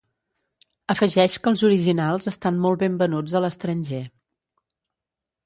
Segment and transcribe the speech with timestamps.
[0.93, 4.03] Afegeix que els originals estan molt ben venuts a l'estranger.